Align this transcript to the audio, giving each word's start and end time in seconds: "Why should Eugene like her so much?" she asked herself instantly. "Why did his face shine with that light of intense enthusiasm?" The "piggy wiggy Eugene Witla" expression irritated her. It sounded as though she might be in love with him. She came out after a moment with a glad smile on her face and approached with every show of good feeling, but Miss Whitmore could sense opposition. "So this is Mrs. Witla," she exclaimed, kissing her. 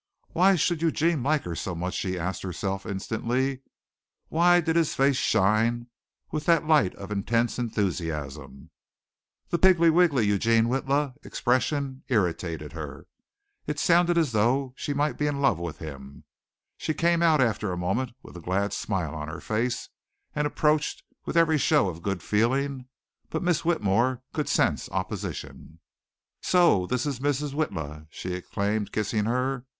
"Why 0.29 0.55
should 0.55 0.81
Eugene 0.81 1.21
like 1.21 1.43
her 1.43 1.53
so 1.53 1.75
much?" 1.75 1.93
she 1.93 2.17
asked 2.17 2.41
herself 2.41 2.87
instantly. 2.87 3.61
"Why 4.29 4.59
did 4.59 4.75
his 4.75 4.95
face 4.95 5.15
shine 5.15 5.89
with 6.31 6.47
that 6.47 6.65
light 6.65 6.95
of 6.95 7.11
intense 7.11 7.59
enthusiasm?" 7.59 8.71
The 9.49 9.59
"piggy 9.59 9.91
wiggy 9.91 10.25
Eugene 10.25 10.65
Witla" 10.69 11.13
expression 11.23 12.01
irritated 12.07 12.73
her. 12.73 13.05
It 13.67 13.77
sounded 13.77 14.17
as 14.17 14.31
though 14.31 14.73
she 14.75 14.95
might 14.95 15.19
be 15.19 15.27
in 15.27 15.39
love 15.39 15.59
with 15.59 15.77
him. 15.77 16.23
She 16.77 16.95
came 16.95 17.21
out 17.21 17.39
after 17.39 17.71
a 17.71 17.77
moment 17.77 18.13
with 18.23 18.35
a 18.35 18.41
glad 18.41 18.73
smile 18.73 19.13
on 19.13 19.27
her 19.27 19.39
face 19.39 19.89
and 20.33 20.47
approached 20.47 21.03
with 21.27 21.37
every 21.37 21.59
show 21.59 21.87
of 21.87 22.01
good 22.01 22.23
feeling, 22.23 22.87
but 23.29 23.43
Miss 23.43 23.63
Whitmore 23.63 24.23
could 24.33 24.49
sense 24.49 24.89
opposition. 24.89 25.77
"So 26.41 26.87
this 26.87 27.05
is 27.05 27.19
Mrs. 27.19 27.53
Witla," 27.53 28.07
she 28.09 28.33
exclaimed, 28.33 28.91
kissing 28.91 29.25
her. 29.25 29.67